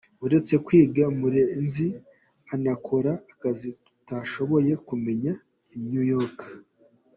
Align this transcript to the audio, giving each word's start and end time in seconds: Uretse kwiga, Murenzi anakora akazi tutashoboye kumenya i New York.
Uretse 0.25 0.53
kwiga, 0.65 1.03
Murenzi 1.19 1.87
anakora 2.53 3.11
akazi 3.33 3.69
tutashoboye 3.85 4.73
kumenya 4.87 5.31
i 5.75 5.77
New 5.89 6.05
York. 6.15 6.39